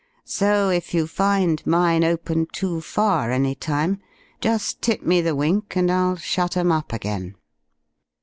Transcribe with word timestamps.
So 0.25 0.69
if 0.69 0.95
you 0.95 1.05
find 1.05 1.63
mine 1.63 2.03
open 2.03 2.47
too 2.51 2.81
far, 2.81 3.29
any 3.29 3.53
time, 3.53 3.99
just 4.39 4.81
tip 4.81 5.03
me 5.03 5.21
the 5.21 5.35
wink 5.35 5.75
and 5.75 5.91
I'll 5.91 6.15
shut 6.15 6.57
'em 6.57 6.71
up 6.71 6.91
again." 6.91 7.35